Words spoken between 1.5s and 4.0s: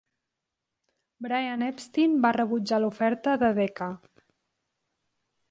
Epstein va rebutjar l'oferta de Decca.